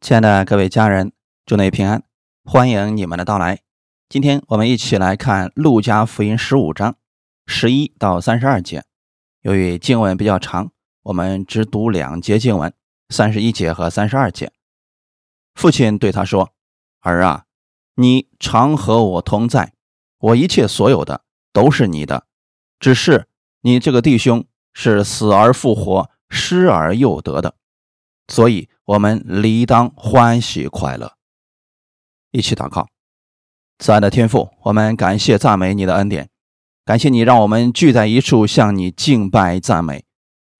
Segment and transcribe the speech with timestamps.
[0.00, 1.12] 亲爱的各位家人，
[1.44, 2.04] 祝你平安，
[2.44, 3.58] 欢迎你们的到来。
[4.08, 6.96] 今天我们一起来看《路加福音》十五章
[7.46, 8.84] 十一到三十二节。
[9.42, 10.70] 由于经文比较长，
[11.02, 12.72] 我们只读两节经文，
[13.08, 14.52] 三十一节和三十二节。
[15.56, 16.52] 父亲对他说
[17.02, 17.46] ：“儿啊，
[17.96, 19.72] 你常和我同在，
[20.18, 21.22] 我一切所有的
[21.52, 22.24] 都是你的。
[22.78, 23.26] 只是
[23.62, 27.56] 你这个弟兄是死而复活，失而又得的。”
[28.32, 31.12] 所以，我们理当欢喜快乐。
[32.30, 32.88] 一起祷告，
[33.78, 36.30] 慈爱的天父，我们感谢赞美你的恩典，
[36.86, 40.06] 感谢你让我们聚在一处向你敬拜赞美。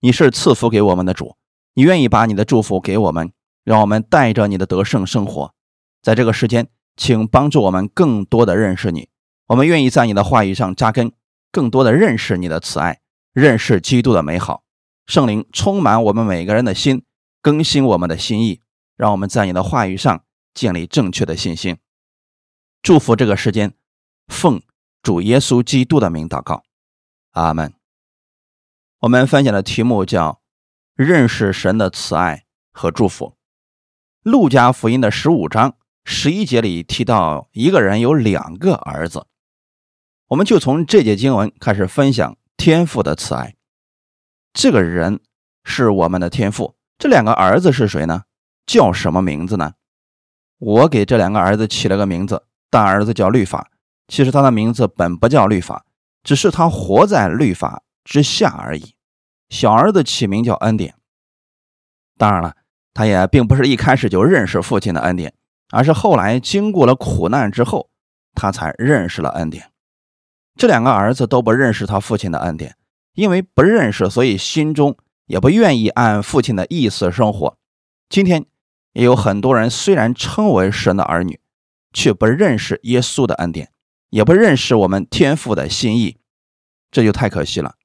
[0.01, 1.37] 你是赐福给我们的主，
[1.73, 3.31] 你愿意把你的祝福给我们，
[3.63, 5.55] 让我们带着你的得胜生活。
[6.03, 9.09] 在这个时间，请帮助我们更多的认识你。
[9.47, 11.11] 我们愿意在你的话语上扎根，
[11.51, 12.99] 更多的认识你的慈爱，
[13.33, 14.61] 认识基督的美好。
[15.07, 17.01] 圣灵充满我们每个人的心。
[17.41, 18.61] 更新我们的心意，
[18.95, 21.77] 让我们在你的话语上建立正确的信心。
[22.81, 23.73] 祝福这个时间，
[24.27, 24.61] 奉
[25.01, 26.63] 主耶稣基督的名祷告，
[27.31, 27.73] 阿门。
[28.99, 30.41] 我们分享的题目叫
[30.95, 33.37] “认识神的慈爱和祝福”。
[34.23, 39.27] 路加福音的十五章十一节里提到，一个人有两个儿子。
[40.27, 43.55] 我们就从这节经文开始分享天父的慈爱。
[44.53, 45.21] 这个人
[45.63, 46.75] 是我们的天父。
[46.99, 48.23] 这两个儿子是谁呢？
[48.65, 49.71] 叫什么名字呢？
[50.57, 53.71] 我给这两个儿子起了个名字，大儿子叫律法。
[54.09, 55.85] 其实他的名字本不叫律法，
[56.23, 58.95] 只是他活在律法之下而已。
[59.47, 60.95] 小儿子起名叫恩典。
[62.17, 62.57] 当然了，
[62.93, 65.33] 他也并不是一开始就认识父亲的恩典，
[65.71, 67.89] 而是后来经过了苦难之后，
[68.35, 69.71] 他才认识了恩典。
[70.57, 72.75] 这两个儿子都不认识他父亲的恩典，
[73.13, 74.97] 因为不认识，所以心中。
[75.29, 77.55] 也不愿意按父亲的意思生活。
[78.09, 78.47] 今天
[78.93, 81.39] 也有很多人，虽然称为神的儿女，
[81.93, 83.71] 却不认识耶稣的恩典，
[84.09, 86.17] 也不认识我们天父的心意，
[86.89, 87.75] 这就太可惜了。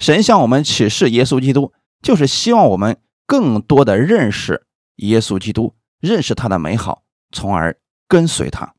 [0.00, 8.74] 神向我们启示耶稣基督，就是希望我们更多的认识耶稣基督，认识他的美好，从而跟随他。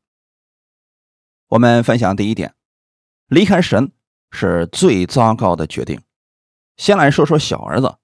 [1.48, 2.54] 我们分享第一点：
[3.28, 3.90] 离开神
[4.30, 6.02] 是最糟糕的决定。
[6.76, 7.96] 先来说说小儿子。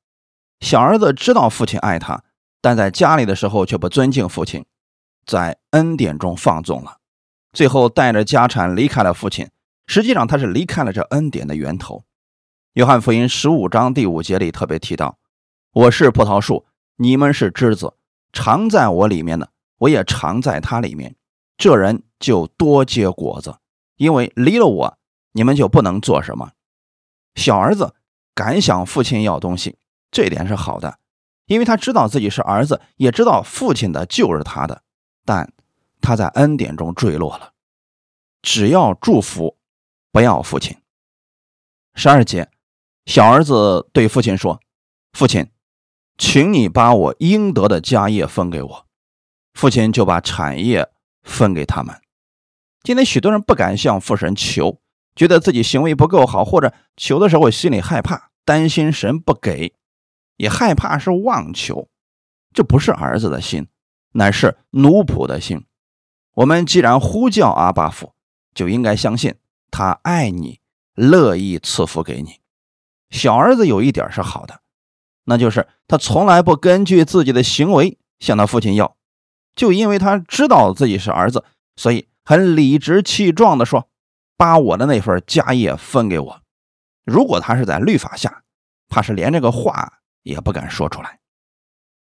[0.61, 2.25] 小儿子知道父亲爱他，
[2.61, 4.65] 但在家里的时候却不尊敬父亲，
[5.25, 6.99] 在恩典中放纵了，
[7.53, 9.49] 最后带着家产离开了父亲。
[9.87, 12.05] 实际上，他是离开了这恩典的源头。
[12.75, 15.19] 约翰福音十五章第五节里特别提到
[15.73, 16.67] ：“我是葡萄树，
[16.97, 17.95] 你们是枝子，
[18.33, 21.17] 常在我里面的，我也常在他里面。
[21.57, 23.57] 这人就多结果子，
[23.97, 24.99] 因为离了我，
[25.33, 26.53] 你们就不能做什么。”
[27.35, 27.95] 小儿子
[28.35, 29.79] 敢向父亲要东西。
[30.11, 30.99] 这点是好的，
[31.47, 34.83] 因为他知道自己是儿子，也知道父亲的就是他的，
[35.25, 35.53] 但
[36.01, 37.53] 他在恩典中坠落了。
[38.43, 39.59] 只要祝福，
[40.13, 40.77] 不要父亲。
[41.95, 42.49] 十二节，
[43.07, 44.61] 小儿子对父亲说
[45.13, 45.51] ：“父亲，
[46.17, 48.87] 请你把我应得的家业分给我。”
[49.55, 50.89] 父亲就把产业
[51.25, 52.01] 分给他们。
[52.85, 54.81] 今天许多人不敢向父神求，
[55.17, 59.75] 觉得自己行为不够好，或者求的时候心里害怕，担心神不给。
[60.38, 61.88] 也害怕是妄求，
[62.54, 63.69] 这不是儿子的心，
[64.12, 65.66] 乃是奴仆的心。
[66.34, 68.15] 我们既然呼叫阿巴父，
[68.54, 69.34] 就应该相信
[69.71, 70.60] 他爱你，
[70.94, 72.41] 乐意赐福给你。
[73.10, 74.60] 小儿子有一点是好的，
[75.25, 78.97] 那就是他从来不根据自己的行为向他父亲要，
[79.56, 81.44] 就因为他知道自己是儿子，
[81.76, 83.88] 所以很理直气壮地说
[84.38, 86.43] ：“把我的那份家业分给我。”
[87.05, 88.44] 如果他是在律法下，
[88.88, 89.98] 怕是连这个话。
[90.23, 91.21] 也不敢说出来。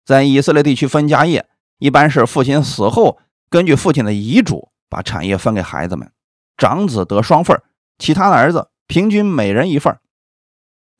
[0.04, 3.18] 在以色列地区分家业，一般是父亲死后，
[3.50, 6.12] 根据父亲的遗嘱把产业分给孩子们，
[6.56, 7.60] 长子得双份，
[7.98, 9.98] 其他的儿子平均每人一份。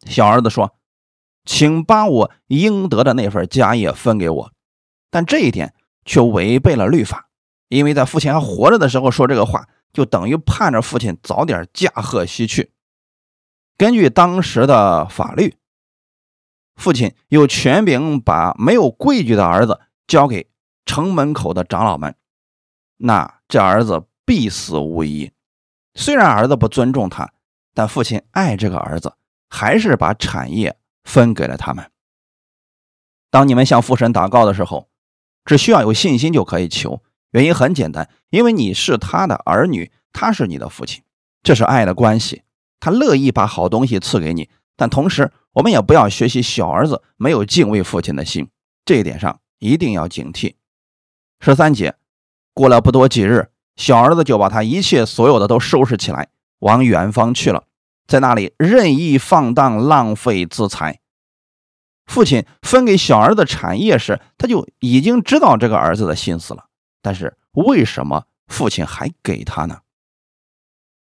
[0.07, 0.75] 小儿子说
[1.47, 4.53] ：“请把我应得的那份家业分给我。”
[5.09, 5.73] 但这一点
[6.05, 7.29] 却违背了律法，
[7.69, 12.73] 因为在父亲还活着的时候说这个话，就等于盼着父亲早点驾鹤西去。
[13.79, 15.55] 根据当时的法律。
[16.77, 20.51] 父亲有权柄把没有规矩的儿子交给
[20.85, 22.15] 城门口的长老们，
[22.99, 25.33] 那这儿子必死无疑。
[25.95, 27.33] 虽然儿子不尊重他，
[27.75, 29.15] 但父亲爱这个儿子，
[29.49, 31.91] 还是把产业分给了他们。
[33.31, 34.89] 当你们向父神祷告的时候，
[35.45, 37.03] 只需要有信心就可以求。
[37.31, 41.03] 原因很简单，因为你是他的儿女，他是你的父亲，
[41.43, 42.43] 这是爱的关系。
[42.79, 45.33] 他乐意把好东西赐给你，但同时。
[45.57, 48.51] 我们也不要学习小儿子没有敬畏父亲的心，
[48.85, 50.57] 这一点上一定要警惕。
[51.41, 51.97] 十三节，
[52.53, 57.65] 过了不多几日，小儿子就把他一切所有的都收拾起来，往远方去了，
[58.07, 61.01] 在那里任意放荡，浪费资财。
[62.05, 66.67] 父亲分给小儿子产业时，他就已经知道这个儿子的心思了。
[67.01, 69.81] 但是为什么父亲还给他呢？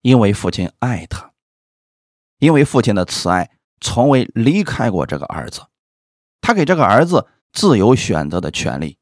[0.01, 1.31] 因为父亲爱他，
[2.39, 3.49] 因为父亲的慈爱
[3.81, 5.63] 从未离开过这个儿子，
[6.39, 8.97] 他给这个儿子自由选择的权利，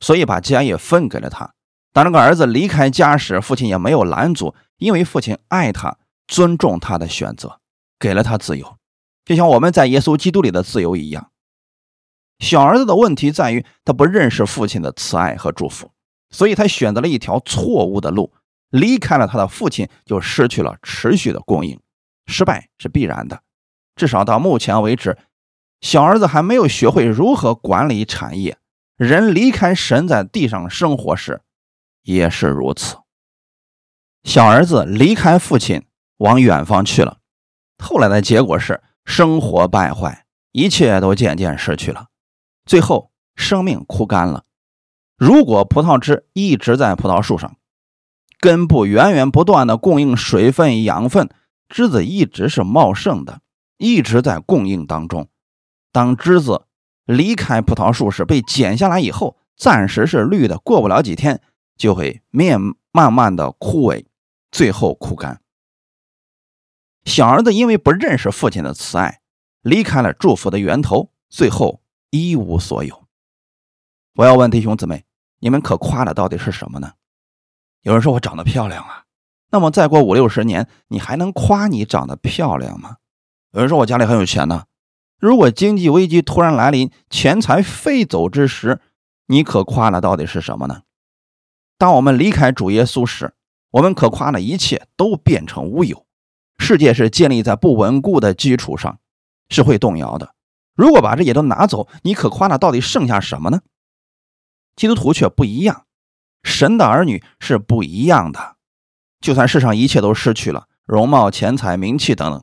[0.00, 1.54] 所以把家业分给了他。
[1.92, 7.60] 当这个儿子离开家时，父亲也没有拦阻，因为父亲爱他，尊重他的选择，
[7.98, 8.78] 给了他自由，
[9.24, 11.30] 就像我们在耶稣基督里的自由一样。
[12.38, 15.92] 小儿子的问题在于他不认识父亲的慈爱和祝福，
[16.30, 18.32] 所以他选择了一条错误的路。
[18.70, 21.78] 离开了他的父亲，就失去了持续的供应，
[22.24, 23.42] 失败是必然的。
[23.96, 25.18] 至少到目前为止，
[25.80, 28.58] 小儿子还没有学会如何管理产业。
[28.96, 31.40] 人离开神在地上生活时，
[32.02, 32.98] 也是如此。
[34.22, 35.82] 小儿子离开父亲
[36.18, 37.18] 往远方去了，
[37.78, 42.06] 后来的结果是生活败坏，一切都渐渐失去了，
[42.64, 44.44] 最后生命枯干了。
[45.16, 47.56] 如果葡萄枝一直在葡萄树上，
[48.38, 51.28] 根部源源不断的供应水分、养分，
[51.68, 53.40] 枝子一直是茂盛的，
[53.82, 55.28] 一直在供应当中。
[55.90, 56.66] 当枝子
[57.04, 61.42] 离开葡萄树时，被剪下来以后，暂时是绿的，过不了几天
[61.76, 62.58] 就会面
[62.92, 64.06] 慢慢的枯萎，
[64.52, 65.40] 最后枯干。
[67.04, 69.20] 小儿子因为不认识父亲的慈爱，
[69.62, 73.02] 离开了祝福的源头，最后一无所有。
[74.14, 75.04] 我要问弟兄姊妹，
[75.40, 76.92] 你们可夸的到底是什么呢？
[77.80, 79.06] 有人说我长得漂亮啊，
[79.50, 82.98] 那么再过五六十年，你还能夸你长得漂亮吗？
[83.52, 84.64] 有人说我家里很有钱呢，
[85.18, 88.80] 如果经济危机突然来临，钱财飞走之时，
[89.26, 90.82] 你可夸的到底是什么呢？
[91.76, 93.34] 当我们离开主耶稣时，
[93.72, 96.06] 我们可夸的一切都变成乌有。
[96.58, 99.00] 世界是建立在不稳固的基础上，
[99.50, 100.34] 是会动摇的。
[100.74, 103.60] 如果把这些都拿走，你可夸的到底剩下什么呢？
[104.76, 105.84] 基督徒却不一样。
[106.42, 108.56] 神的儿女是不一样的，
[109.20, 112.42] 就算世上一切都失去了，容貌、钱财、名气等等，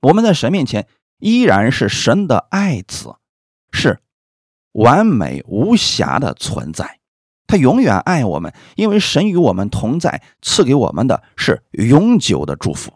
[0.00, 0.86] 我们在神面前
[1.18, 3.16] 依然是神的爱子，
[3.72, 4.00] 是
[4.72, 6.98] 完美无瑕的存在。
[7.46, 12.92] 他永远爱我们，因为神与我们同在，赐给我们的是永久的祝福。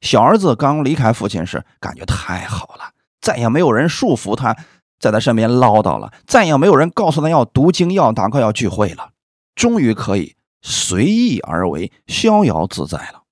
[0.00, 4.56] 小儿子刚离开父亲时，感觉太好了，再也没有人束缚他。
[4.98, 9.10] 在他身边唠叨了，再也没有人告诉他要读经、要祷告、要聚会了，
[9.56, 13.24] 终于可以随意而为、逍遥自在了。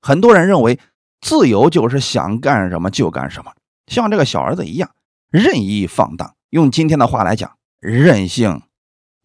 [0.00, 0.80] 很多人认为
[1.22, 3.54] 自由就是想干什么就干什么，
[3.86, 4.90] 像这个小儿子一样
[5.30, 6.34] 任意放荡。
[6.50, 8.62] 用今天的话来讲，任性，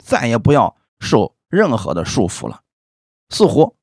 [0.01, 2.61] 再也不要受任何的束缚了。
[3.29, 3.75] 似乎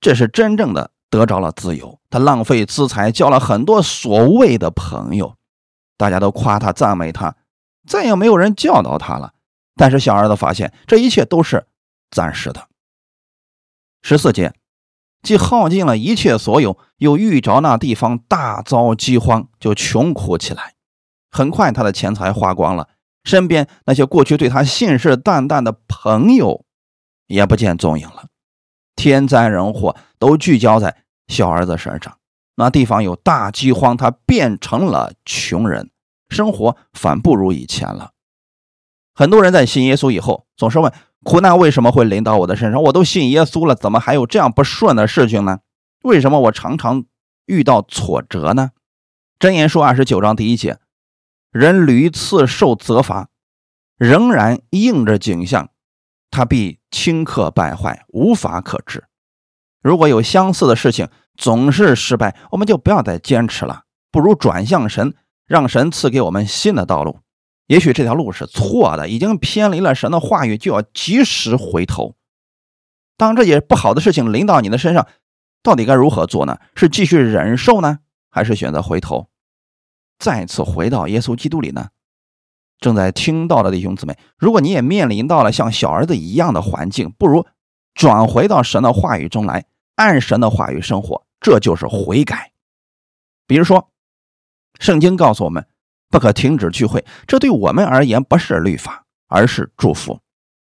[0.00, 2.00] 这是真正的得着了自由。
[2.10, 5.36] 他浪费资财，交了很多所谓的朋友。
[5.96, 7.36] 大家都夸他、赞美他，
[7.86, 9.34] 再也没有人教导他了。
[9.76, 11.66] 但是小儿子发现这一切都是
[12.10, 12.68] 暂时的。
[14.02, 14.52] 十四节，
[15.24, 20.74] 既耗尽了一切所有，又遇着那地方大遭饥荒，就穷苦起来。
[21.30, 22.90] 很快，他的钱财花光了，
[23.24, 26.64] 身边那些过去对他信誓旦旦的朋友
[27.26, 28.26] 也不见踪影了。
[28.94, 30.94] 天灾人祸都聚焦在
[31.26, 32.18] 小儿子身上。
[32.56, 35.90] 那地方有大饥荒，他变成了穷人，
[36.28, 38.12] 生活反不如以前了。
[39.14, 40.92] 很多人在信耶稣以后，总是问：
[41.24, 42.82] 苦难为什么会临到我的身上？
[42.82, 45.60] 我都信耶稣了，怎么还有这样不顺的事情呢？
[46.02, 47.04] 为什么我常常
[47.46, 48.70] 遇到挫折呢？
[49.38, 50.78] 箴言书二十九章第一节：
[51.50, 53.28] 人屡次受责罚，
[53.96, 55.70] 仍然应着景象，
[56.30, 59.04] 他必顷刻败坏，无法可治。
[59.82, 65.14] 如果有相似的事情，总是失败，我们就不要再坚持了，不如转向神，
[65.46, 67.20] 让神赐给我们新的道路。
[67.66, 72.16] 也许这条路是错的，已经偏离了神的话语，就要及时回头。
[73.16, 75.06] 当这些不好的事情临到你的身上，
[75.62, 76.58] 到底该如何做呢？
[76.74, 79.28] 是继续忍受呢，还是选择回头，
[80.18, 81.88] 再次回到耶稣基督里呢？
[82.80, 87.46] 正在听到的弟兄姊妹，如果你也面临到了像小儿子一样的环境，不如
[87.94, 89.66] 转回到神的话语中来。
[89.96, 92.50] 按神的话语生活，这就是悔改。
[93.46, 93.92] 比如说，
[94.80, 95.68] 圣经告诉我们
[96.14, 100.20] 不可停止聚会，这对我们而言不是律法，而是祝福，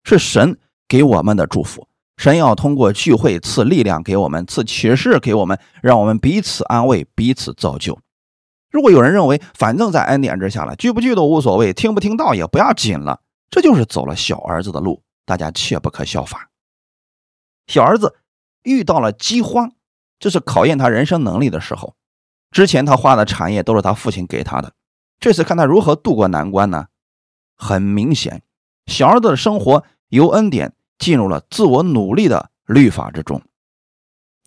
[0.02, 1.86] 是神给我们的祝福。
[2.16, 8.00] 神要通过聚会赐力量给我们，赐启示给我们，让我们彼此安慰，彼此造就。
[8.70, 16.48] 如果有人认为反正在恩典之下了，聚不聚都无所谓，听不听到也不要紧了，这就是走了小儿子的路，大家切不可效法。
[17.66, 18.16] 小儿子
[18.62, 19.72] 遇到了饥荒，
[20.18, 21.94] 这是考验他人生能力的时候。
[22.50, 24.72] 之前他花的产业都是他父亲给他的，
[25.18, 26.88] 这次看他如何度过难关呢？
[27.56, 28.42] 很明显，
[28.86, 33.42] 小儿子的生活由恩典进入了自我努力的律法之中，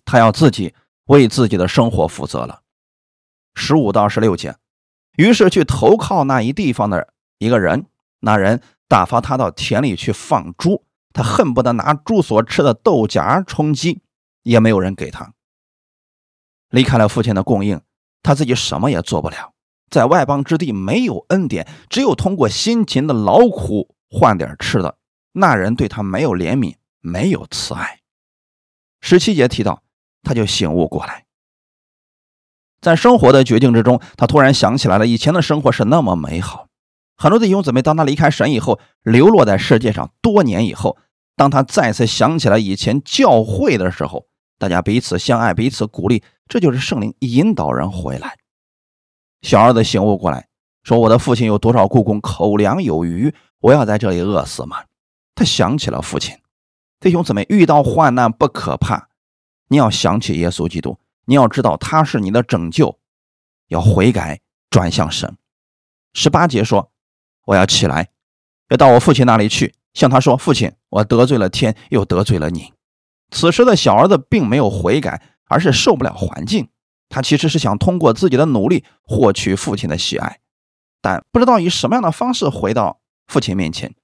[0.04, 0.74] 他要自己
[1.06, 2.62] 为自己的生活负责了。
[3.54, 4.56] 十五到十六节，
[5.16, 7.86] 于是去投靠那一地方的一个人，
[8.20, 14.02] 那人打发他到田里去放猪，他恨不得拿猪所吃的豆荚充饥，
[14.44, 15.34] 也没有人给他。
[16.70, 17.80] 离开了父亲的供应，
[18.22, 19.52] 他自己什么也做不了。
[19.90, 24.96] 在外邦之地没有恩典，只有通过辛勤的劳苦换点吃的。
[25.32, 28.00] 那人对他没有怜悯，没有慈爱。
[29.00, 29.82] 十七节提到，
[30.22, 31.24] 他就醒悟过来，
[32.80, 36.68] 在生活的绝境之中，他突然想起来了，以前的生活是那么美好。
[37.16, 40.96] 很多弟兄姊妹，当他离开神以后，流落在世界上多年以后，
[41.36, 44.26] 当他再次想起来以前教会的时候，
[44.58, 48.36] 大家彼此相爱，彼此鼓励，这就是圣灵引导人回来。
[49.42, 50.48] 小儿子醒悟过来，
[50.82, 54.84] 说：“我的父亲有多少故宫，口粮有余，我要在这里饿死吗？”
[55.34, 56.36] 他想起了父亲。
[57.00, 59.08] 弟兄姊妹，遇到患难不可怕，
[59.68, 62.98] 你要想起耶稣基督，你要知道他是你的拯救，
[63.68, 65.36] 要悔改，转向神。
[66.12, 66.90] 十八节说
[67.46, 68.10] ：“我要起来，
[68.68, 72.74] 要到我父亲那里去，向他说：父亲，我得罪了天，又得罪了你。”
[73.32, 76.68] 此时的小儿子并没有悔改，而是受不了环境。
[77.10, 80.40] 他其实是想通过自己的努力获取父亲的喜爱，
[81.02, 83.94] 但不知道以什么样的方式回到父亲面前。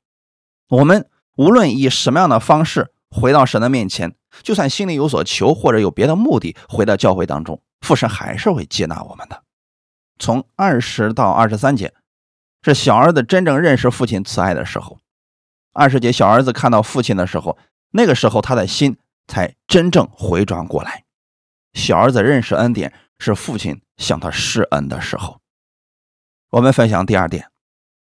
[0.68, 9.42] 我们无论以什么样的方式回到神的面前，就算心里有所求或者有别的目的，回到教会当中，父神还是会接纳我们的。
[10.18, 11.94] 从二十到二十三节
[12.62, 14.98] 是小儿子真正认识父亲慈爱的时候。
[15.72, 17.56] 二十节小儿子看到父亲的时候，
[17.92, 18.96] 那个时候他的心
[19.28, 21.04] 才真正回转过来。
[21.76, 25.40] 小儿子认识恩典是父亲向他施恩的时候。
[26.48, 27.50] 我们分享第二点，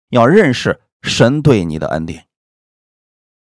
[0.08, 2.26] 要认识神对你的恩典。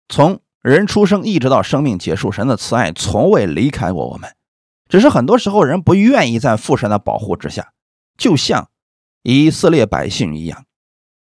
[0.09, 4.35] 从人出生一直到生命结束，神的慈爱从未离开过我们。
[4.89, 7.73] 只是很多时候人不愿意在父神的保护之下，
[8.17, 8.71] 就像
[9.21, 10.65] 以色列百姓一样，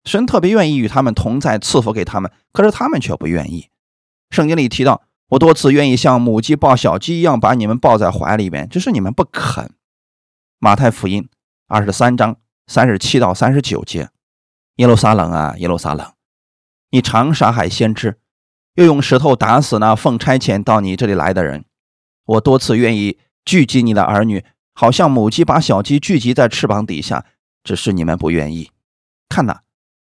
[0.04, 3.70] 神特别愿意与他们同在，赐福给他们，可是他们却不愿意。
[4.28, 5.02] 圣经里提到。
[5.32, 9.72] 我多次愿意像母鸡抱小鸡一样把你们抱在怀里边，只是你们不肯。
[10.58, 11.26] 马太福音
[11.68, 12.36] 二十三章
[12.66, 14.10] 三十七到三十九节：
[14.76, 16.12] 耶路撒冷啊，耶路撒冷，
[16.90, 18.18] 你常杀害先知，
[18.74, 21.64] 又用石头打死那奉差遣到你这里来的人。
[22.26, 27.24] 我多次愿意聚集你的儿女，好像母鸡把小鸡聚集在翅膀底下，
[27.64, 28.70] 只是你们不愿意。
[29.30, 29.60] 看呐，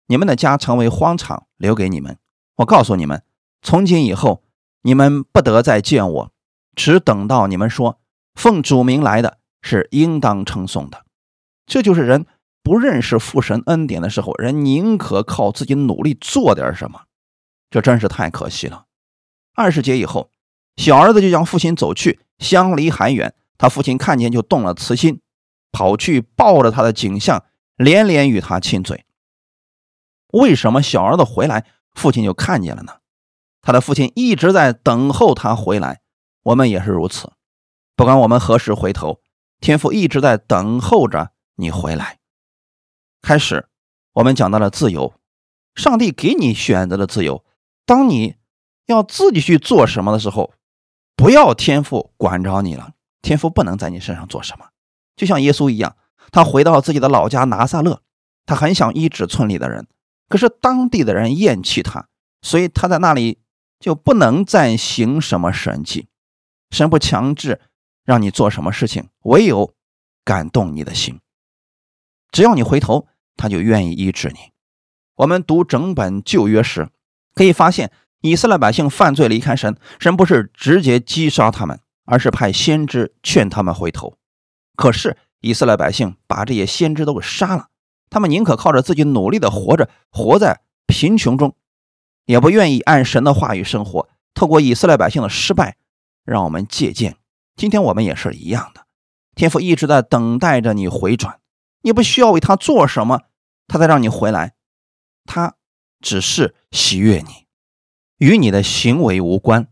[0.08, 2.18] 你们的家成为荒场，留给你们。
[2.56, 3.22] 我告诉你们，
[3.62, 4.44] 从今以后。
[4.82, 6.32] 你们不得再见我，
[6.76, 8.00] 只等到你们说
[8.36, 11.06] 奉主名来的是应当称颂的。
[11.66, 12.26] 这就是人
[12.64, 17.02] 不认识父神恩典的时候，人宁可靠自己努力做点什么，
[17.70, 18.86] 这真是太可惜了。
[19.56, 20.32] 二十节以后，
[20.78, 23.36] 小儿子就向父亲走去，相离还远。
[23.58, 25.20] 他父亲看见就动了慈心，
[25.74, 27.44] 跑去抱着他的景象，
[27.76, 29.06] 连连与他亲嘴。
[30.32, 32.99] 为什么小儿子回来，父亲就看见了呢？
[33.70, 36.02] 他的父亲一直在等候他回来，
[36.42, 37.32] 我们也是如此。
[37.96, 39.22] 不管我们何时回头，
[39.62, 42.18] 天父一直在等候着你回来。
[43.22, 43.70] 开始，
[44.14, 45.14] 我们讲到了自由，
[45.76, 47.46] 上帝给你选择的自由。
[47.86, 48.38] 当你
[48.88, 50.52] 要自己去做什么的时候，
[51.16, 52.94] 不要天父管着你了。
[53.22, 54.70] 天父不能在你身上做什么。
[55.16, 55.96] 就像耶稣一样，
[56.32, 58.02] 他回到自己的老家拿撒勒，
[58.48, 59.86] 他很想医治村里的人，
[60.28, 62.08] 可是当地的人厌弃他，
[62.42, 63.38] 所以他在那里。
[63.80, 66.08] 就不能再行什么神迹，
[66.70, 67.62] 神不强制
[68.04, 69.74] 让你做什么事情，唯有
[70.26, 71.20] 感动你的心。
[72.32, 73.08] 只要你回头，
[73.38, 74.52] 他就愿意医治你。
[75.16, 76.90] 我们读整本旧约时，
[77.34, 84.18] 可以发现以色列百姓犯罪离开神，神不是直接击杀他们，而是派先知劝他们回头。
[84.76, 87.70] 可是以色列百姓把这些先知都给杀了，
[88.10, 91.56] 他们宁可靠着自己努力的活着，活在贫穷中。
[92.30, 94.08] 也不愿意按神的话语生活。
[94.36, 95.78] 透过以色列百姓的失败，
[96.24, 97.16] 让我们借鉴。
[97.56, 98.86] 今天我们也是一样的。
[99.34, 101.40] 天父一直在等待着你回转，
[101.82, 103.22] 你不需要为他做什么，
[103.68, 104.54] 他才让你回来。
[105.26, 105.56] 他
[106.02, 107.48] 只是喜悦你，
[108.20, 109.68] 与你的行为无关。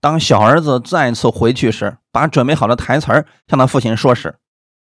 [0.00, 4.38] 当小儿子再次回去时，把准备好的台词儿向他父亲说时。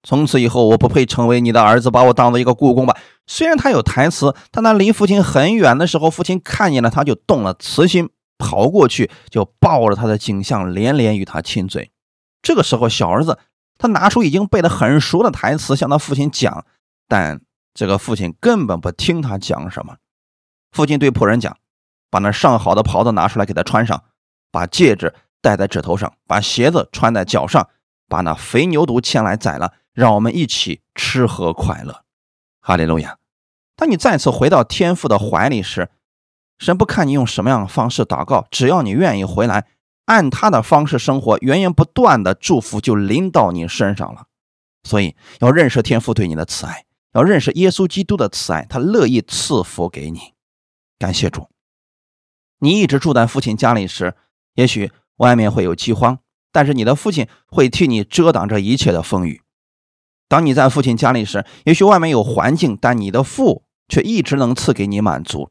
[0.03, 2.97] 从此以后，我不配成为你的儿子，把我当做一个故宫吧。
[3.27, 11.91] 虽然他有台词，但他离父亲很远的时候，父亲看见了他就动了慈心，跑过去就抱着他的颈项，连连与他亲嘴。
[12.41, 13.37] 这个时候，小儿子
[13.77, 16.65] 他拿出已经背得很熟的台词向他父亲讲，
[17.07, 17.41] 但
[17.73, 19.97] 这个父亲根本不听他讲什么。
[20.71, 21.57] 父亲对仆人讲
[22.09, 24.03] ：“把那上好的袍子拿出来给他穿上，
[24.51, 27.67] 把戒指戴在指头上，把鞋子穿在脚上，
[28.07, 32.03] 把那肥牛犊牵来宰了，让我们一起吃喝快乐。”
[32.61, 33.17] 哈利路亚！
[33.75, 35.89] 当你再次回到天父的怀里时，
[36.57, 39.67] 神不看你用什么样的方式祷告，只要你愿意回来，
[40.05, 44.25] 按他的方式生活，源源不断的祝福就临到你身上了。
[44.83, 50.33] 所以要认识天父对你的慈爱，要认识耶稣基督的慈爱，他乐意赐福给你。
[50.97, 51.47] 感谢主，
[52.59, 54.15] 你一直住在父亲家里时，
[54.55, 56.19] 也许外面会有饥荒，
[56.51, 59.41] 但是你的父亲会替你遮挡这一切的风雨。
[60.29, 65.49] 当你在父亲家里时，也许外面有环境，但你的父却一直能赐给你满足。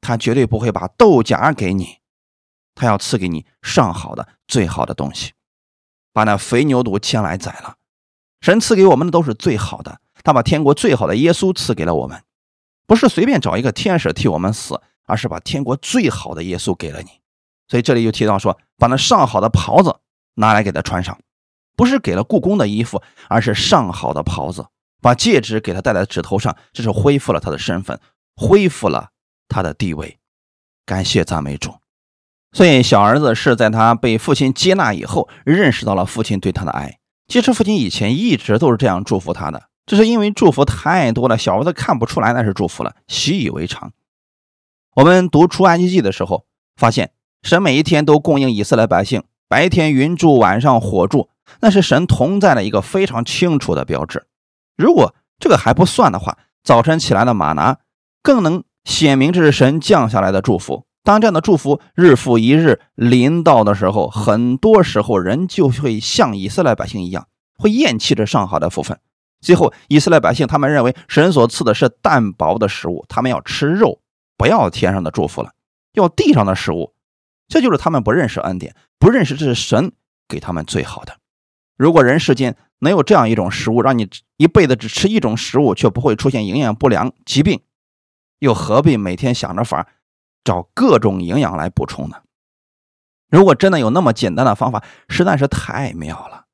[0.00, 1.96] 他绝对不会把豆荚给你，
[2.76, 5.32] 他要赐给你上好的、最好的东西。
[6.12, 7.76] 把那肥牛犊牵来宰了，
[8.40, 10.00] 神赐给我们的都是最好的。
[10.22, 12.22] 他把天国最好的耶稣赐给了我们，
[12.86, 17.08] 不是随便找一个天使替我们死，而是把天国最好的耶稣给了你。
[17.66, 19.96] 所以这里就提到说，把那上好的袍子
[20.34, 21.18] 拿来给他穿上，
[21.78, 24.66] 不是给了故宫的衣服，而是上好的袍子。
[25.00, 28.00] 把戒指给他戴在指头上，这是恢复了他的身份，
[28.34, 29.10] 恢复了。
[29.48, 30.18] 他的地位，
[30.84, 31.76] 感谢赞美主。
[32.52, 36.98] 所以小儿子是在他被父亲接纳以后，认识到了父亲对他的爱。
[37.28, 43.92] 其实父亲以前一直都是这样祝福他的，只是因为祝福太多了，小儿子看不出来那是祝福了，习以为常。
[44.96, 46.44] 我们读出埃及记的时候，
[46.76, 51.30] 发现神每一天都供应以色列百姓，白天云柱，晚上火柱，
[51.60, 54.26] 那是神同在的一个非常清楚的标志。
[54.76, 57.78] 如果这个还不算的话，早晨起来的马拿
[58.22, 58.64] 更能。
[58.84, 60.86] 显明这是神降下来的祝福。
[61.04, 67.26] 当这样的祝福日复一日临到的时候，很多时候人就会像以色列百姓一样，
[67.58, 68.98] 会厌弃这上好的福分。
[69.42, 74.00] 最后，以色列百姓他们认为神所赐的是淡薄的食物，他们要吃肉，
[74.38, 75.50] 不要天上的祝福了，
[75.92, 76.94] 要地上的食物。
[77.46, 79.92] 这就是他们不认识恩典，不认识这是神
[80.26, 81.17] 给他们最好的。
[81.78, 87.60] 如果人世间能有这样一种食物，让你一辈子只吃一种食物，却不会出现营养不良、疾病。
[88.40, 89.88] 又何必每天想着法
[90.44, 92.16] 找各种营养来补充呢？
[93.30, 96.46] 如果真的有那么简单的方法，实在是太妙了。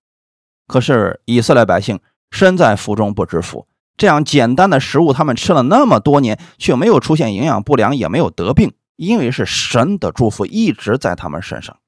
[0.66, 11.78] 可是以色列百姓身在福中不知福，这样简单的食物他们吃了那么多年，却没有出现营养不良，也没有得病，因为是神的祝福一直在他们身上。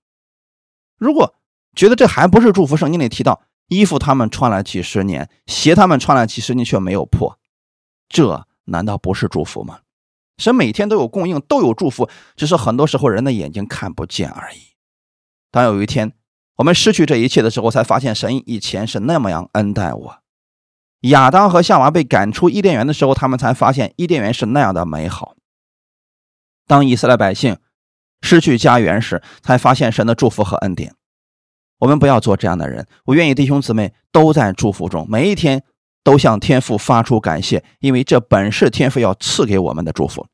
[0.99, 1.35] 如果
[1.77, 7.39] 觉得这还不是祝福，圣经里提到衣服他们穿了几十年，鞋他们穿了几十年却没有破，
[8.09, 9.81] 这难道不是祝福吗？
[10.39, 14.59] 神每天都有供应，都有祝福，只是很多时候人的眼睛看不见而已。
[15.51, 16.13] 当有一天
[16.57, 20.19] 我们失去这一切的时候，才发现神以前是那么样恩待我。
[21.03, 25.35] 亚当和夏娃被赶出伊甸园的时候，他们才发现伊甸园是那样的美好。
[26.67, 27.59] 当以色列百姓
[28.23, 30.95] 失去家园时，才发现神的祝福和恩典。
[31.79, 32.87] 我们不要做这样的人。
[33.05, 35.63] 我愿意弟兄姊妹都在祝福中，每一天。
[36.07, 40.25] 都向天父发出感谢，因为这本是天父要赐给我们的祝福。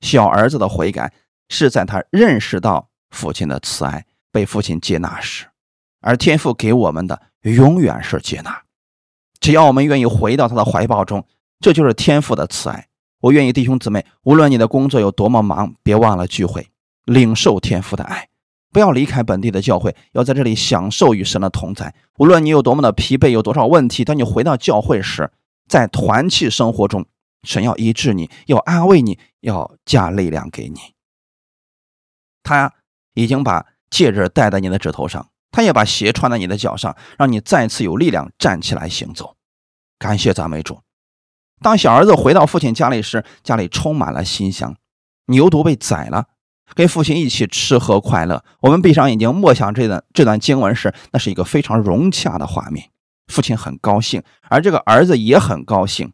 [0.00, 1.12] 小儿子的悔改
[1.48, 5.46] 是在他认识到父亲的慈爱，被父亲接纳时，
[6.00, 8.62] 而天父给我们的永远是接纳。
[9.38, 11.24] 只要我们愿意回到他的怀抱中，
[11.60, 12.88] 这就是天父的慈爱。
[13.20, 16.66] 我愿意弟兄姊妹，无论你的工作有多么忙，别忘了聚会，
[17.04, 18.30] 领受天父的爱。
[18.74, 21.94] 不要离开本地的教会，要在这里享受与神的同在。
[22.18, 25.30] 无论你有多么的疲惫，有多少问题，当你回到教会时，
[25.68, 27.06] 在团契生活中，
[27.44, 30.80] 神要医治你，要安慰你，要加力量给你。
[32.42, 32.74] 他
[33.14, 39.36] 已经把戒指戴在你的指头上，他也把鞋穿在你的脚上，让你再次有力量站起来行走。
[40.00, 40.80] 感谢赞美主。
[41.62, 44.74] 当小儿子回到父亲家里时，家里充满了馨香，
[45.26, 46.26] 牛犊被宰了。
[46.74, 48.44] 跟父亲一起吃喝快乐。
[48.60, 52.90] 我们闭上眼睛默想这段这段经文时，那是一个非常融洽的画面。
[53.28, 56.12] 父亲很高兴，而这个儿子也很高兴。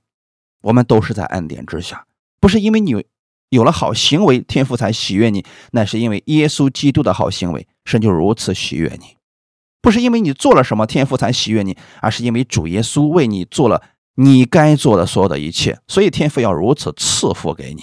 [0.63, 2.05] 我们都是在恩典之下，
[2.39, 3.05] 不是因为你
[3.49, 9.17] 有了好行为，天父才喜悦你，那是因为耶稣基督的好行为，神就如此喜悦你。
[9.83, 13.83] 不是因为你做了什么，天父才喜悦你，而是因为主耶稣为你做了
[14.17, 17.83] 你该做的所有的一切，所以天父要如此赐福给你。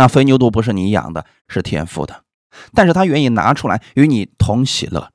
[0.00, 2.24] 那肥牛犊不是你养的，是天赋的，
[2.72, 5.10] 但是他愿意拿出来与你同喜乐。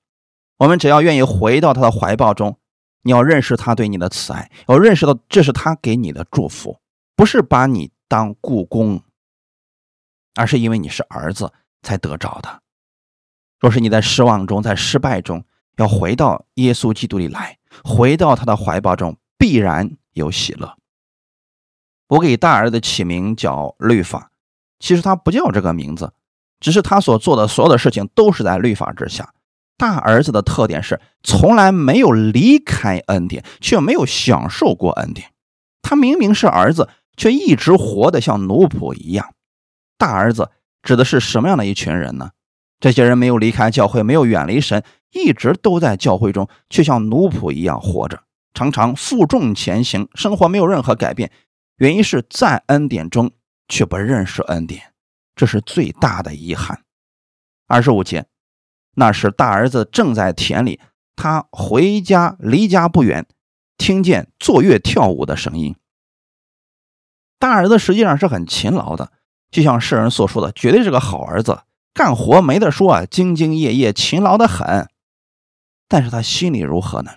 [0.57, 2.59] 我们只要愿意回到他的怀抱中，
[3.01, 6.77] 你要认识他对你的慈爱，要认识到这是他给你的祝福，
[7.15, 9.01] 不是把你当故宫，
[10.35, 12.61] 而是因为你是儿子，才得着的。
[13.59, 15.43] 若是你在失望中，在失败中，
[15.77, 20.77] 要回到耶稣基督里来，回到他的怀抱中，必然有喜乐。
[22.09, 24.29] 我给大儿子起名叫律法，
[24.85, 26.13] 其实他不叫这个名字，
[26.59, 29.33] 只是他所做的所有的事情都是在律法之下。
[29.77, 35.31] 大儿子的特点是从来没有离开恩典，却没有享受过恩典。
[35.81, 39.33] 他明明是儿子，却一直活得像奴仆一样。
[39.97, 40.51] 大儿子
[40.83, 42.29] 指的是什么样的一群人呢？
[42.79, 48.21] 这些人没有离开教会，没有远离神，一直都在教会中，却像奴仆一样活着，
[48.53, 51.31] 常常负重前行，生活没有任何改变。
[51.77, 53.31] 原因是在恩典中，
[53.67, 54.93] 却不认识恩典，
[55.35, 56.83] 这是最大的遗憾。
[57.67, 58.25] 二十五节。
[58.95, 60.79] 那时，大儿子正在田里，
[61.15, 63.25] 他回家离家不远，
[63.77, 65.75] 听见坐月跳舞的声音。
[67.37, 69.11] 大儿子实际上是很勤劳的，
[69.51, 74.87] 就像世人所说的，绝对是个好儿子，干活没得说啊，兢兢业业，勤劳的很。
[75.89, 77.11] 但是他心里如何呢？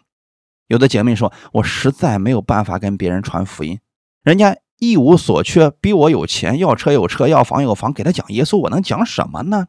[0.66, 3.80] 有的姐妹说：“我实在没有办法跟别人传福音，
[4.22, 9.66] 人家一无所缺，比我有钱，要车有车，要房有房，给他讲耶稣，我能讲什么呢？”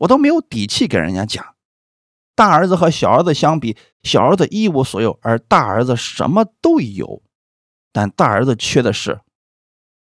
[0.00, 1.44] 我都没有底气给人家讲，
[2.34, 7.22] 大儿子和小儿子相比，小儿子一无所有，而大儿子什么都有。
[7.92, 9.20] 但大儿子缺的是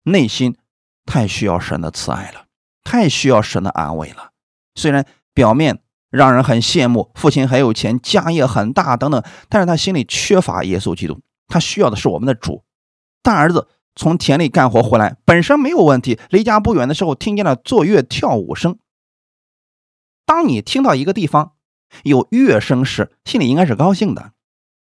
[0.04, 0.56] 内心
[1.04, 2.44] 太需要神的慈爱了，
[2.84, 4.30] 太需要神的安慰了。
[4.76, 12.62] 虽然表面让人很羡慕，父亲很有钱，家业很大等等，但是他心里缺乏耶稣基督，他需要的是我们的主。
[13.20, 13.66] 大儿子
[13.98, 18.78] 从田里干活回来，本身没有问题，离家不远的时候，听见了坐月跳舞声。
[20.24, 21.54] 当你听到一个地方
[22.04, 24.34] 有乐声时，心里应该是高兴的。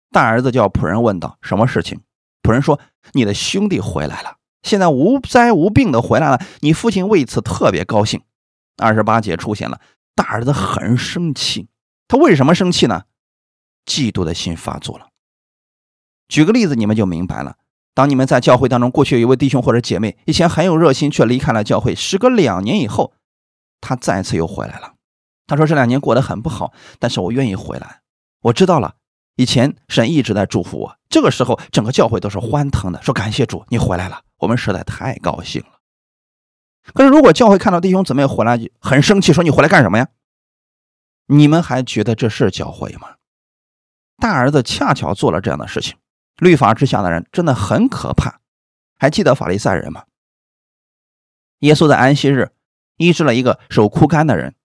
[0.10, 2.00] 大儿子叫仆人问道：“什么事情？”
[2.42, 2.80] 仆人说
[3.12, 6.40] ：“你的兄弟回来了，现在无灾无病的回来了。
[6.62, 8.22] 你父亲为此特别高兴。”
[8.82, 9.82] 二十八节出现了，
[10.16, 11.68] 大儿子很生气。
[12.08, 13.04] 他为什么生气呢？
[13.86, 15.10] 嫉妒的心发作了。
[16.30, 17.58] 举个例子，你们就明白了。
[17.94, 21.94] 当你们在教会当中，过去有一位弟兄或者姐妹，以前很有热心，却离开了教会。
[21.94, 23.14] 时隔两年以后，
[23.82, 24.94] 他再次又回来了。
[25.46, 28.02] 他说：“这两年过得很不好，但是我愿意回来。
[28.44, 28.96] 我知道了，
[29.36, 30.98] 以前神一直在祝福我。
[31.10, 35.80] 这个时候，整个教会都是欢腾的，说感谢主，你回来了，我们实在太高兴了。
[36.94, 40.08] 可是，如果教会看到弟兄姊妹回来，很生气，说你回来干什么呀？
[41.28, 43.16] 你们还觉得这是教会吗？
[44.18, 45.96] 大儿子恰巧做了这样的事情。
[46.38, 48.40] 律法之下的人真的很可怕。
[48.98, 50.04] 还记得法利赛人吗？
[51.60, 52.52] 耶稣在安息日
[52.98, 54.56] 医治了一个手枯干的人。”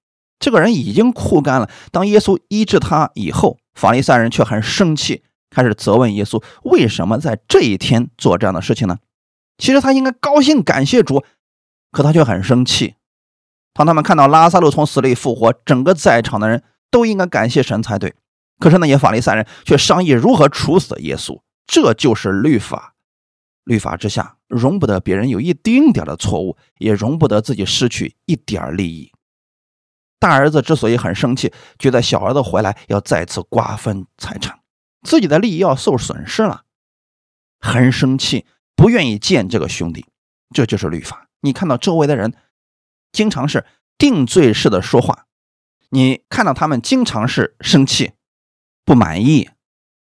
[0.41, 1.69] 这个人已经枯干了。
[1.91, 8.99] 当耶稣医治他以后，法利赛人却很生气，开始责问耶稣为什么在这一天做这样的事情呢？
[9.57, 11.25] 其实他应该高兴感谢主，
[11.91, 12.95] 可他却很生气。
[13.75, 18.15] 当他们看到拉萨路从死里复活，整个在场的人都应该感谢神才对。
[18.61, 21.41] 可是那些法利赛人却商议如何处死耶稣。
[21.69, 22.95] 这就是律法，
[23.63, 29.13] 律法之下容不得别人有一丁点的错误，也容不得自己失去一点利益。
[30.19, 34.59] 大儿子之所以很生气，觉得小儿子回来要再次瓜分财产，
[35.03, 36.65] 自己的利益要受损失了，
[37.61, 40.07] 很生气，不愿意见这个兄弟。
[40.55, 41.29] 这就是律法。
[41.43, 42.35] 你看到周围的人，
[43.13, 43.67] 经常是
[43.99, 45.27] 定罪式的说话，
[45.91, 48.13] 你看到他们经常是生气、
[48.85, 49.51] 不满意，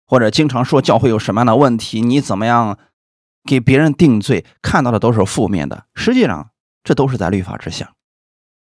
[0.07, 2.79] 或者经常说教会有什么样的问题，你怎么样
[3.43, 5.85] 给别人定罪，看到的都是负面的。
[5.93, 6.51] 实际上，
[6.83, 7.93] 这都是在律法之下。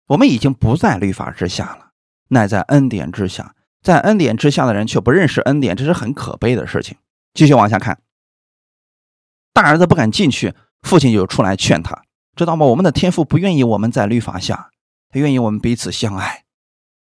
[0.09, 1.91] 我们已经不在律法之下了，
[2.29, 3.55] 乃在恩典之下。
[3.83, 6.97] 在恩典之下的人却不认识恩典，这是很可悲的事情。
[7.35, 8.01] 继续往下看，
[9.53, 12.03] 大儿子不敢进去，父亲就出来劝他，
[12.37, 12.67] 知道吗？
[12.67, 14.71] 我们的天父不愿意我们在律法下，
[15.11, 16.45] 他愿意我们彼此相爱。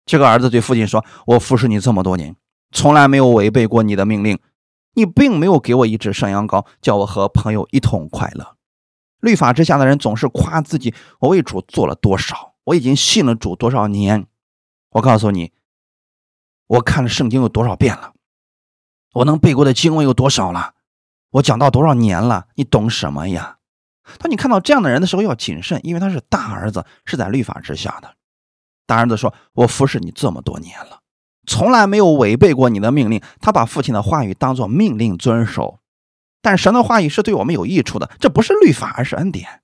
[0.05, 2.35] 这个儿子对父亲说：“我服侍你这么多年，
[2.73, 4.39] 从来没有违背过你的命令，
[4.95, 8.57] 你并没有给我一只山羊羔，叫我和朋友一同快乐。
[9.21, 14.27] 律法之下的人总是夸自己，我为主做了多少。”我已经信了主多少年？
[14.91, 15.53] 我告诉你，
[16.67, 18.15] 我看了圣经有多少遍了？
[19.13, 20.75] 我能背过的经文有多少了？
[21.31, 22.49] 我讲到多少年了？
[22.57, 23.59] 你懂什么呀？
[24.19, 28.17] 当你看到这样的人的时候，要谨慎，因为他是大儿子，是在律法之下的。
[28.85, 31.01] 大儿子说：“我服侍你这么多年了，
[31.47, 35.79] 从来没有违背过你的命令。”他把父亲的话语当做命令遵守。
[36.43, 39.63] 但神的话语是对我们有益处的，这不是律法，而是恩典。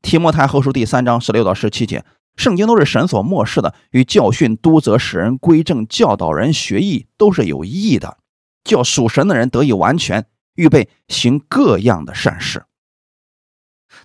[0.00, 8.16] 提摩太后书第三章十六到十七节，圣经都是神所漠视的，与教训、督责、使人归正、教导人学艺，都是有益的，
[8.64, 12.64] 叫属神的人得以完全，预备行各样的善事。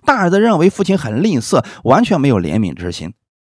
[0.04, 3.14] 大儿子认为父亲很吝啬，完全没有怜悯之心，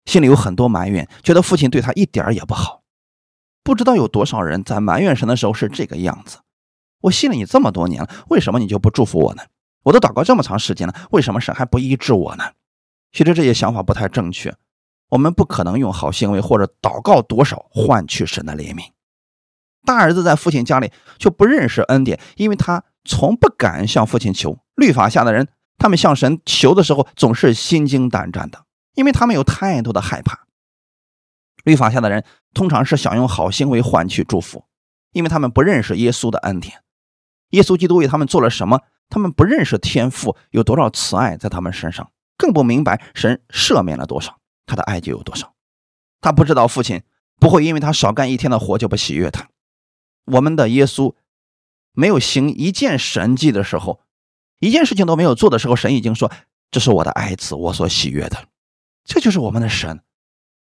[0.06, 2.79] 心里有很多埋怨，觉得父亲对他一点也不好。
[3.64, 6.40] 不知道有多少人在埋怨神的时候是这个样子：
[7.02, 9.44] 我信了你这么多年了，为什么你就不祝福我呢？
[9.84, 12.44] 我都祷告这么长时间了，为什么神还不医治我呢？
[13.12, 14.56] 其实这些想法不太正确。
[15.10, 18.92] 我们不可能用好行为或者祷告多少换取神的怜悯。
[19.84, 24.60] 大儿子在父亲家里却不认识恩典，因为他从不敢向父亲求。
[24.76, 25.48] 律法下的人，
[25.80, 30.46] 他们向神求的时候总是心惊胆战的，因为他们有太多的害怕。
[31.64, 34.66] 律法下的人通常是想用好行为换取祝福，
[35.12, 36.84] 因为他们不认识耶稣的恩典。
[37.52, 38.82] 耶稣基督为他们做了什么？
[39.10, 44.40] 他们不认识天父有多少慈爱在他们身上，更不明白神赦免了多少。
[44.68, 45.56] 他的爱就有多少，
[46.22, 47.02] 他不知道父亲
[47.40, 49.50] 不会因为他少干一天的活就不喜悦他。
[50.26, 51.16] 我们的耶稣
[51.94, 54.02] 没有行一件神迹的时候，
[54.60, 56.32] 一件事情都没有做的时候，神已经说
[56.70, 58.48] ：“这是我的爱子，我所喜悦的。”
[59.04, 60.02] 这就是我们的神。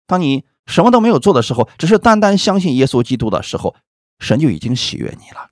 [0.06, 3.76] 当你什么都没有做的时候，只是单单相信耶稣基督的时候，
[4.20, 5.50] 神就已经喜悦你了。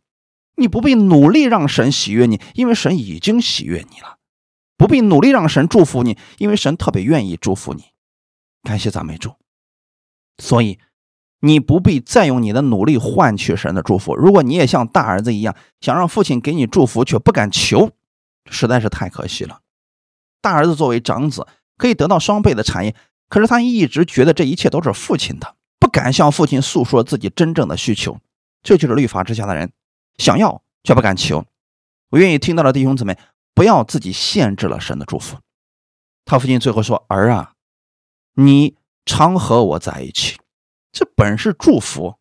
[0.58, 4.17] 你不必努力让神喜悦你，因为神已经喜悦你了；
[4.78, 7.86] 不必努力让神祝福你，因为神特别愿意祝福你。
[8.63, 9.34] 感谢赞美主，
[10.38, 10.80] 所以
[11.41, 14.15] 你不必再用你的努力换取神的祝福。
[14.15, 17.91] 如果你也像大儿子一样，想让父亲给你祝福却不敢求，
[18.49, 19.60] 实在是太可惜了。
[20.41, 21.45] 大儿子作为长子，
[21.78, 22.95] 可以得到双倍的产业，
[23.30, 28.20] 可是他一直觉得这一切都是父亲的，不敢向父亲诉说自己真正的需求。
[28.64, 29.72] 这就是律法之下的人，
[30.18, 31.46] 想要却不敢求。
[32.10, 33.18] 我愿意听到的弟兄姊妹，
[33.54, 35.38] 不要自己限制了神的祝福。
[36.24, 37.54] 他父亲最后说：“儿啊。”
[38.38, 40.38] 你常和我在一起，
[40.92, 42.16] 这本是祝福。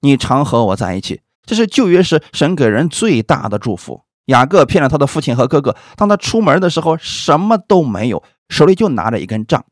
[0.00, 4.02] 你常和我在一起，这是旧约时神给人最大的祝福。
[4.26, 9.64] 雅各骗了他的父亲和哥哥，当他出门的时候什么都没有，手里就拿着一根杖。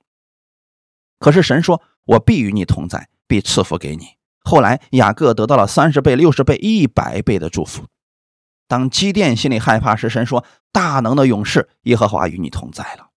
[1.19, 4.07] 可是神说：“我必与你同在，必赐福给你。”
[4.45, 7.87] 后来雅各得到了三十倍、六十倍、一百倍的祝福。
[8.69, 13.09] 当基甸心里害怕时，神说：“大能的勇士耶和华与你同在了。”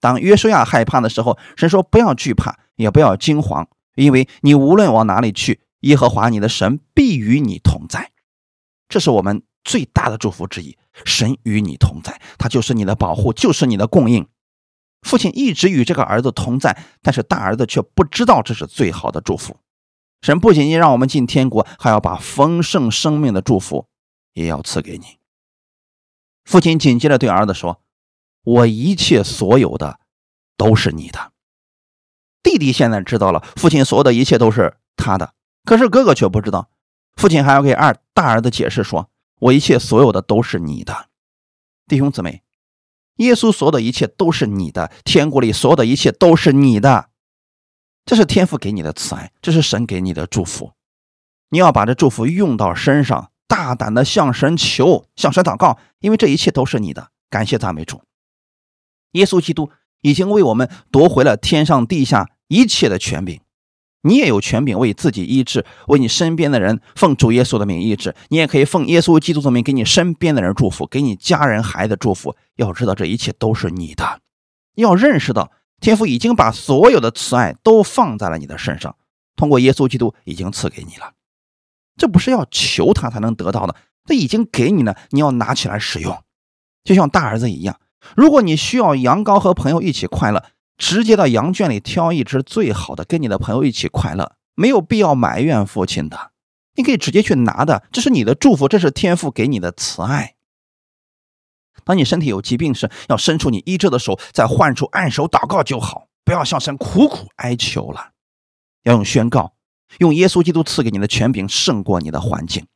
[0.00, 8.12] 当约书亚害怕的时候，神说：“不要惧怕，也不要惊慌，因为你无论往哪里去，耶和华你的神必与你同在。”
[8.88, 10.76] 这是我们最大的祝福之一。
[11.04, 14.26] 神与你同在，他就是你的保护，就是你的供应。
[15.06, 19.56] 父亲一直与这个儿子同在，但是大儿子却不知道这是最好的祝福。
[20.20, 23.86] 神不仅仅让我们进天国，还要把丰盛生命的祝福
[24.32, 25.18] 也要赐给你。
[26.44, 27.80] 父亲紧接着对儿子说。
[28.46, 29.98] 我一切所有的
[30.56, 31.32] 都是你的，
[32.44, 36.70] 弟弟现在知道了，父亲所有的一切都是他的，可是哥哥却不知道。
[37.16, 39.10] 父亲还要给二大儿子解释说
[39.42, 41.08] ：“我一切所有的都是你的，
[41.88, 42.44] 弟兄姊妹，
[43.16, 47.08] 耶稣所有的一切都是你的，天国里所有的一切都是你的，
[48.04, 50.72] 这是天父给你的慈爱，这是神给你的祝福。
[51.50, 57.10] 你要把这祝福用到身上，大胆的向神求，向神祷告，因为这一切都是你的。
[57.30, 58.02] 感谢赞美主。”
[59.12, 59.70] 耶稣基督
[60.02, 63.40] 已经为我们夺回了天上地下一切的权柄，
[64.06, 68.14] 你也有权柄为自己医治，为你身边的人奉主耶稣的名义医治。
[68.28, 72.36] 你也可以奉耶稣基督的名给你身边的人祝福，给你家人孩子祝福。
[72.54, 74.20] 要知道这一切都是你的，
[74.76, 78.96] 要认识到天父已经把所有的慈爱都放在了你的身上，
[79.34, 81.12] 通过耶稣基督已经赐给你了。
[81.96, 86.16] 这不是要求他才能得到的，他已经给你了，你要拿起来使用，
[86.84, 87.80] 就像大儿子一样。
[88.14, 90.44] 如果你需要羊羔和朋友一起快乐，
[90.76, 96.32] 直接到羊圈里挑一只最好的，跟你的朋友一起快乐，没有必要埋怨父亲的。
[96.74, 100.34] 你可以直接去拿的，这是你的祝福，这是天父给你的慈爱。
[101.84, 108.10] 当你身体有疾病时，要伸出你医治的手，在患处按手祷告就好，不要向神苦苦哀求了。
[108.82, 109.54] 要用宣告，
[109.98, 112.66] 用耶稣基督赐给你的权柄胜过你的环境。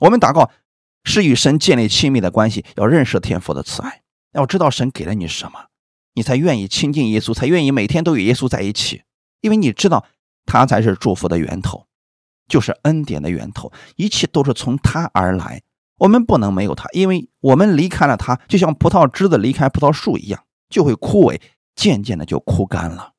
[0.00, 0.50] 我们祷告
[1.04, 4.02] 是与神建立亲密的关系，要认识天父的慈爱。
[4.32, 5.66] 要知道神给了你什么，
[6.14, 9.02] 你才愿意亲近耶稣，才愿意每天都与耶稣在一起，
[9.40, 10.04] 因为你知道
[10.44, 11.86] 他才是祝福的源头，
[12.48, 15.62] 就是恩典的源头，一切都是从他而来。
[15.98, 21.40] 我们不能没有他，因为我们离开了他，就像葡萄枝子离开葡萄树一样，就会枯萎，
[21.74, 23.12] 渐渐的就枯干了。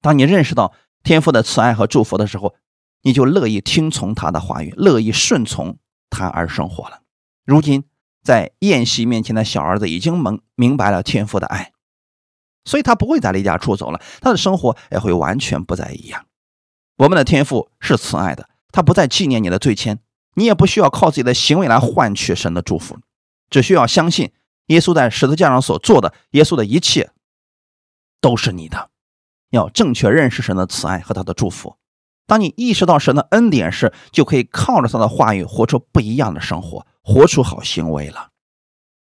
[0.00, 2.54] 当你认识到天父的慈爱和祝福的时候，
[3.02, 5.78] 你就乐意听从他的话语，乐意顺从
[6.10, 7.02] 他而生活了。
[7.44, 7.84] 如今。
[8.26, 11.72] 在宴席面前的小儿子已经蒙明白了天父的爱，
[12.64, 16.26] 所以他不会再离家出走了，他的生活也会完全不再一样。
[16.96, 19.98] 我们的天父是慈爱的，他不再纪念你的罪愆，
[20.34, 22.98] 你也不需要靠自己的行为来换取神的祝福，
[23.48, 24.32] 只需要相信
[24.66, 27.12] 耶稣在十字架上所做的，耶稣的一切
[28.20, 28.90] 都是你的。
[29.50, 31.76] 要正确认识神的慈爱和他的祝福。
[32.26, 38.30] 当你意识到神的恩典时，就可以靠着他的话语活出不一样的生活，活出好行为了。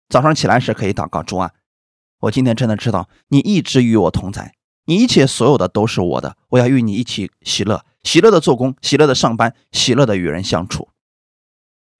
[0.08, 1.52] 早上起来时可以祷告主啊，
[2.18, 10.88] 我今天真的知道你一直与我同在，你一切所有的都是我的，我要与你一起喜乐，喜乐的做工，喜乐的上班，喜乐的与人相处。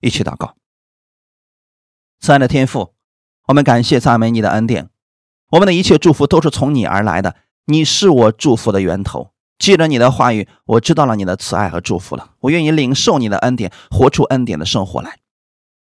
[0.01, 0.57] 一起祷告，
[2.19, 2.93] 慈爱的天父，
[3.47, 4.91] 我们感谢赞美你的恩典，
[5.53, 7.37] 我们的一切祝福都是从你而来的，
[7.67, 9.31] 你是我祝福的源头。
[9.57, 12.35] 借着你的话语，我知道了你的慈爱和祝福了。
[12.41, 15.21] 我愿意领受你的恩典，活出恩典的生活来。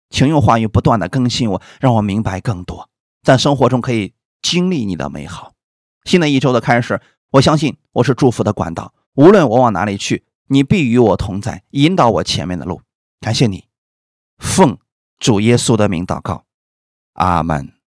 [0.10, 2.89] 请用话语不断的更新我，让我明白更多，
[3.24, 5.54] 在生活中可以经历你的美好。
[6.06, 8.93] 新的一周的开始，我相信我是祝福的管道。
[9.13, 12.82] 无论我往哪里去，你必与我同在，引导我前面的路。
[13.19, 13.65] 感谢你，
[14.38, 14.78] 奉
[15.17, 16.45] 主耶稣的名祷告，
[17.13, 17.79] 阿门。